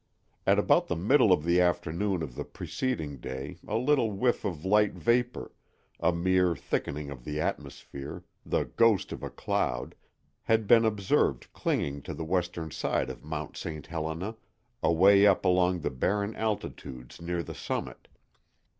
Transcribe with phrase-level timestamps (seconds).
[0.47, 4.65] At about the middle of the afternoon of the preceding day a little whiff of
[4.65, 12.01] light vapor—a mere thickening of the atmosphere, the ghost of a cloud—had been observed clinging
[12.01, 13.85] to the western side of Mount St.
[13.85, 14.37] Helena,
[14.81, 18.07] away up along the barren altitudes near the summit.